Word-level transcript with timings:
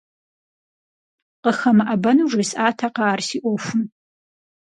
КъыхэмыӀэбэну 1.43 2.29
жесӀатэкъэ 2.31 3.03
ар 3.13 3.19
си 3.27 3.37
Ӏуэхум? 3.41 3.81